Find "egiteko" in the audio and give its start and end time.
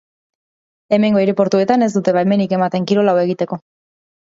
3.27-3.63